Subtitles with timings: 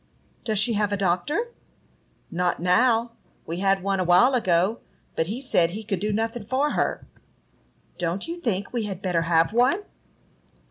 [0.43, 1.51] "Does she have a doctor?"
[2.31, 3.11] "Not now;
[3.45, 4.79] we had one a while ago,
[5.15, 7.05] but he said he could do nothing for her."
[7.99, 9.81] "Don't you think we had better have one?"